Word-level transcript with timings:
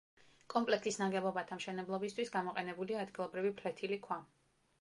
კომპლექსის 0.53 0.97
ნაგებობათა 1.01 1.59
მშენებლობისთვის 1.59 2.33
გამოყენებულია 2.39 3.05
ადგილობრივი 3.07 3.55
ფლეთილი 3.61 4.01
ქვა. 4.09 4.19